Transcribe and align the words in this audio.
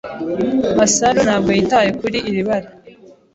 Masaru 0.77 1.19
ntabwo 1.25 1.49
yitaye 1.57 1.89
kuri 1.99 2.17
iri 2.29 2.41
bara. 2.47 2.69